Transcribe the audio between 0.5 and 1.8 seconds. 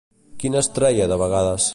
es treia de vegades?